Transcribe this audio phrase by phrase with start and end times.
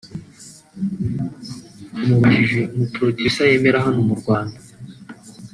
[1.93, 4.59] tumubajije umu Producer yemera hano mu Rwanda